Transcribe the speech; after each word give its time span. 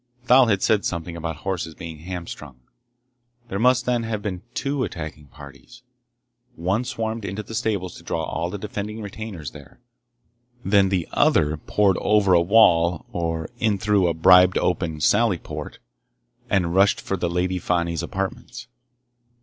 Thal 0.25 0.47
had 0.47 0.63
said 0.63 0.83
something 0.83 1.15
about 1.15 1.35
horses 1.45 1.75
being 1.75 1.99
hamstrung. 1.99 2.61
There 3.49 3.59
must, 3.59 3.85
then, 3.85 4.01
have 4.01 4.23
been 4.23 4.41
two 4.55 4.83
attacking 4.83 5.27
parties. 5.27 5.83
One 6.55 6.85
swarmed 6.85 7.23
into 7.23 7.43
the 7.43 7.53
stables 7.53 7.93
to 7.97 8.03
draw 8.03 8.23
all 8.23 8.49
defending 8.49 9.03
retainers 9.03 9.51
there. 9.51 9.79
Then 10.65 10.89
the 10.89 11.07
other 11.11 11.55
poured 11.55 11.97
over 11.99 12.33
a 12.33 12.41
wall 12.41 13.05
or 13.13 13.51
in 13.59 13.77
through 13.77 14.07
a 14.07 14.15
bribed 14.15 14.57
open 14.57 15.01
sally 15.01 15.37
port, 15.37 15.77
and 16.49 16.73
rushed 16.73 16.99
for 16.99 17.15
the 17.15 17.29
Lady 17.29 17.59
Fani's 17.59 18.01
apartments. 18.01 18.65